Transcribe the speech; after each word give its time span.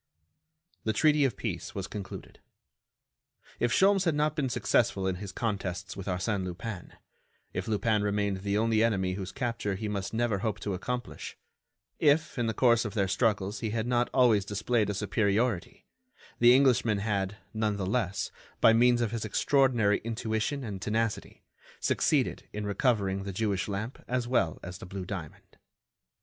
The 0.83 0.93
treaty 0.93 1.25
of 1.25 1.37
peace 1.37 1.75
was 1.75 1.85
concluded. 1.85 2.39
If 3.59 3.71
Sholmes 3.71 4.05
had 4.05 4.15
not 4.15 4.35
been 4.35 4.49
successful 4.49 5.05
in 5.05 5.17
his 5.17 5.31
contests 5.31 5.95
with 5.95 6.07
Arsène 6.07 6.43
Lupin; 6.43 6.93
if 7.53 7.67
Lupin 7.67 8.01
remained 8.01 8.37
the 8.37 8.57
only 8.57 8.83
enemy 8.83 9.13
whose 9.13 9.31
capture 9.31 9.75
he 9.75 9.87
must 9.87 10.11
never 10.11 10.39
hope 10.39 10.59
to 10.61 10.73
accomplish; 10.73 11.37
if, 11.99 12.39
in 12.39 12.47
the 12.47 12.53
course 12.55 12.83
of 12.83 12.95
their 12.95 13.07
struggles, 13.07 13.59
he 13.59 13.69
had 13.69 13.85
not 13.85 14.09
always 14.11 14.43
displayed 14.43 14.89
a 14.89 14.95
superiority, 14.95 15.85
the 16.39 16.55
Englishman 16.55 16.97
had, 16.97 17.37
none 17.53 17.77
the 17.77 17.85
less, 17.85 18.31
by 18.59 18.73
means 18.73 19.01
of 19.01 19.11
his 19.11 19.23
extraordinary 19.23 19.99
intuition 19.99 20.63
and 20.63 20.81
tenacity, 20.81 21.43
succeeded 21.79 22.49
in 22.51 22.65
recovering 22.65 23.21
the 23.21 23.31
Jewish 23.31 23.67
lamp 23.67 24.03
as 24.07 24.27
well 24.27 24.59
as 24.63 24.79
the 24.79 24.87
blue 24.87 25.05
diamond. 25.05 25.57